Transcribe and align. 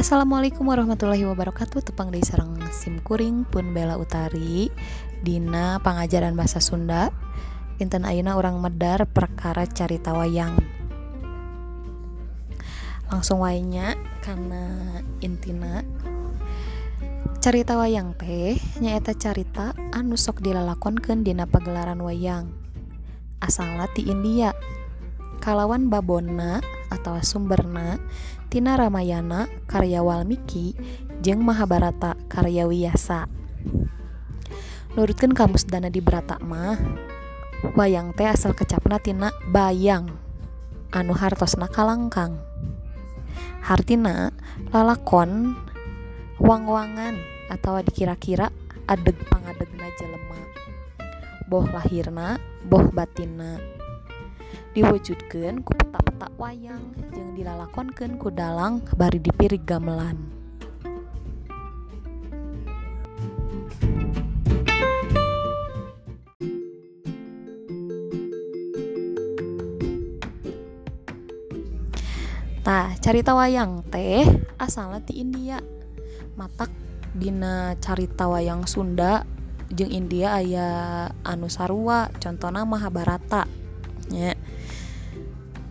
Assalamualaikum 0.00 0.64
warahmatullahi 0.64 1.28
wabarakatuh. 1.28 1.92
Tepang 1.92 2.08
dari 2.08 2.24
sarang 2.24 2.56
simkuring 2.72 3.44
pun 3.44 3.76
bela 3.76 4.00
utari 4.00 4.72
Dina 5.20 5.76
pengajaran 5.84 6.32
bahasa 6.32 6.56
Sunda. 6.56 7.12
Inten 7.76 8.08
Aina 8.08 8.40
orang 8.40 8.56
medar 8.64 9.04
perkara 9.04 9.68
carita 9.68 10.16
wayang. 10.16 10.56
Langsung 13.12 13.44
waynya 13.44 13.92
karena 14.24 15.04
intina. 15.20 15.84
Carita 17.44 17.76
wayang 17.76 18.16
teh 18.16 18.56
nyaeta 18.80 19.12
carita 19.12 19.76
anu 19.92 20.16
sok 20.16 20.40
dilalakonkeun 20.40 21.28
dina 21.28 21.44
pagelaran 21.44 22.00
wayang. 22.00 22.48
Asalna 23.44 23.84
ti 23.92 24.08
India. 24.08 24.56
Kalawan 25.44 25.92
babona 25.92 26.64
atau 26.90 27.16
sumberna 27.22 27.96
Tina 28.50 28.74
Ramayana 28.74 29.46
karya 29.70 30.02
Walmiki 30.02 30.74
jeung 31.22 31.40
Mahabharata 31.46 32.18
karya 32.26 32.66
Wiyasa 32.66 33.30
nurutkan 34.98 35.30
kamus 35.30 35.70
dana 35.70 35.86
di 35.86 36.02
Brata 36.02 36.42
mah 36.42 36.74
wayang 37.78 38.10
teh 38.16 38.26
asal 38.26 38.58
kecapna 38.58 38.98
tina 38.98 39.30
bayang 39.54 40.10
anu 40.90 41.14
hartosna 41.14 41.70
kalangkang. 41.70 42.42
Hartina 43.62 44.34
lalakon 44.74 45.54
wang-wangan 46.42 47.14
atau 47.52 47.78
dikira-kira 47.84 48.50
adeg 48.90 49.14
pangadegna 49.30 49.86
jelema. 49.94 50.40
Boh 51.46 51.66
lahirna 51.70 52.40
boh 52.66 52.90
batinna 52.90 53.62
diwujudkan 54.72 55.66
ku 55.66 55.74
peta-peta 55.74 56.30
wayang 56.38 56.94
yang 57.14 57.34
dilalakonkan 57.34 58.16
ku 58.16 58.30
dalang 58.30 58.82
bari 58.94 59.18
dipirig 59.18 59.66
gamelan 59.66 60.18
Tah, 72.60 72.94
carita 73.02 73.34
wayang 73.34 73.82
teh 73.90 74.22
asalnya 74.60 75.02
di 75.02 75.18
India. 75.18 75.58
Matak 76.38 76.70
dina 77.16 77.74
carita 77.82 78.30
wayang 78.30 78.62
Sunda 78.68 79.26
jeung 79.70 79.90
India 79.90 80.38
aya 80.38 80.68
anu 81.22 81.50
sarua 81.50 82.10
contohna 82.18 82.62
Mahabharata 82.62 83.46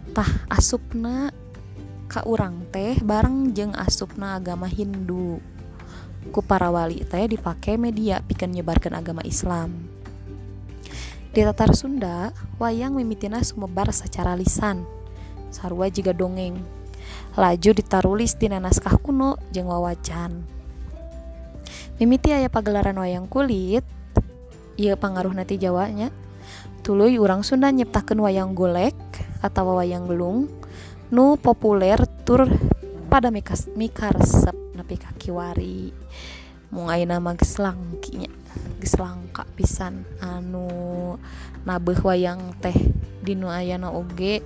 tah 0.09 0.49
asupna 0.49 1.29
ka 2.09 2.25
urang 2.25 2.65
teh 2.73 2.97
bareng 2.99 3.53
jeung 3.53 3.77
asupna 3.77 4.41
agama 4.41 4.65
Hindu. 4.65 5.37
Ku 6.33 6.41
para 6.41 6.73
wali 6.73 7.05
teh 7.05 7.29
dipake 7.29 7.77
media 7.77 8.19
pikeun 8.25 8.51
nyebarkan 8.51 8.97
agama 8.97 9.21
Islam. 9.21 9.87
Di 11.29 11.45
tatar 11.45 11.77
Sunda 11.77 12.33
wayang 12.57 12.97
mimitina 12.97 13.45
sumebar 13.45 13.93
secara 13.93 14.33
lisan 14.33 14.81
sarua 15.53 15.89
juga 15.93 16.09
dongeng. 16.11 16.57
Laju 17.37 17.71
ditarulis 17.71 18.33
dina 18.35 18.57
naskah 18.57 18.97
kuno 18.97 19.37
jeung 19.53 19.69
wawacan. 19.69 20.41
Mimiti 22.01 22.33
aya 22.33 22.49
pagelaran 22.49 22.97
wayang 22.97 23.29
kulit 23.29 23.85
iya 24.79 24.95
pangaruh 24.95 25.35
nanti 25.35 25.59
Jawanya 25.59 26.09
tuluy 26.79 27.19
urang 27.19 27.43
Sunda 27.43 27.69
nyiptakeun 27.69 28.23
wayang 28.23 28.55
golek 28.55 28.95
atau 29.43 29.75
wayang 29.77 30.07
gelung 30.07 30.47
nu 31.09 31.35
populer 31.41 31.97
tur 32.23 32.45
pada 33.09 33.33
mikas 33.33 33.65
mikaresep 33.73 34.53
nepi 34.77 34.95
ka 35.01 35.11
kiwari. 35.17 35.91
Mung 36.69 36.85
ayeuna 36.85 37.17
mah 37.17 37.33
geus 37.33 37.57
langkinya 37.57 38.29
geus 38.77 38.95
langka 39.01 39.43
pisan. 39.57 40.05
Anu 40.21 41.17
nabeuh 41.65 41.97
wayang 42.05 42.53
teh 42.61 42.77
dinu 43.25 43.49
ayana 43.49 43.89
oge 43.89 44.45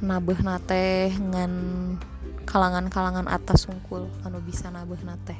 nabeuh 0.00 0.40
teh 0.64 1.12
ngan 1.12 1.52
kalangan-kalangan 2.48 3.28
atas 3.30 3.68
sungkul 3.68 4.08
anu 4.24 4.40
bisa 4.40 4.72
nabeuh 4.72 4.98
teh. 5.28 5.38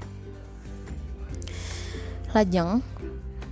Lajeng 2.31 2.84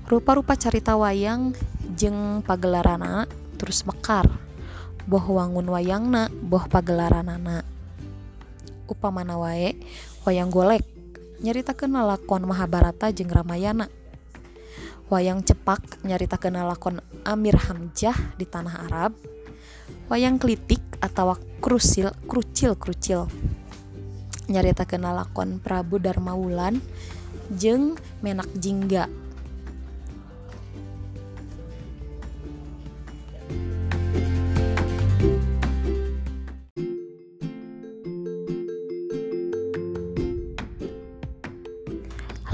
rupa-rupa 0.06 0.54
carita 0.54 0.94
wayang 0.94 1.56
jeng 1.98 2.46
pagelarana 2.46 3.26
terus 3.58 3.82
mekar. 3.82 4.30
Boh 5.10 5.26
wangun 5.26 5.66
wayangna 5.66 6.30
boh 6.30 6.62
pagelaranana. 6.70 7.66
Upamana 8.86 9.34
wae 9.34 9.74
wayang 10.22 10.54
golek. 10.54 10.86
Nyaritakeun 11.42 11.98
lakon 11.98 12.46
Mahabharata 12.46 13.10
jeung 13.10 13.30
Ramayana. 13.34 13.90
Wayang 15.10 15.42
cepak 15.42 16.06
nyaritakeun 16.06 16.62
lakon 16.62 17.02
Amir 17.26 17.58
Hamzah 17.58 18.14
di 18.38 18.46
tanah 18.46 18.86
Arab. 18.86 19.18
Wayang 20.06 20.38
klitik 20.38 20.80
atau 21.02 21.34
krusil 21.58 22.14
krucil 22.30 22.78
krucil 22.78 23.26
nyaritakeun 24.48 25.04
lakon 25.04 25.60
Prabu 25.60 26.00
Darmawulan 26.00 26.80
jeung 27.52 27.98
Menak 28.24 28.48
Jingga 28.56 29.27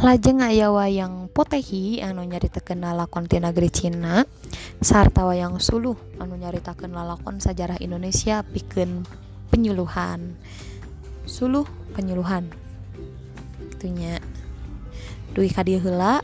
lajeng 0.05 0.45
aya 0.45 0.69
wayang 0.69 1.33
potehi 1.33 2.05
anu 2.05 2.29
nyaritakeun 2.29 2.85
lalakon 2.85 3.25
ti 3.25 3.41
negeri 3.41 3.73
Cina 3.73 4.21
sarta 4.77 5.25
wayang 5.25 5.57
suluh 5.65 5.97
anu 6.21 6.37
nyaritakeun 6.37 6.93
lalakon 6.93 7.41
sajarah 7.41 7.81
Indonesia 7.81 8.45
pikeun 8.45 9.09
penyuluhan 9.49 10.37
suluh 11.25 11.65
penyuluhan. 11.97 12.53
Itunya 13.73 14.21
duwi 15.33 15.49
kadieu 15.49 15.81
heula 15.81 16.21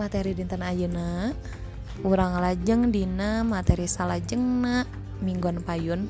materi 0.00 0.32
dinten 0.32 0.64
ayeuna 0.64 1.36
urang 2.08 2.40
lajeng 2.40 2.88
dina 2.88 3.44
materi 3.44 3.84
salajengna 3.84 4.88
mingguan 5.20 5.60
payun. 5.60 6.08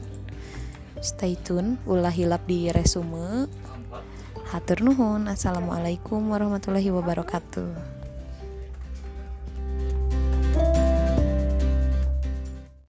Stay 1.03 1.35
tune 1.43 1.75
ulah 1.91 2.15
hilap 2.15 2.47
di 2.47 2.71
resume 2.71 3.51
Hatur 4.55 4.87
nuhun. 4.87 5.27
Assalamualaikum 5.27 6.31
warahmatullahi 6.31 6.87
wabarakatuh. 6.95 8.04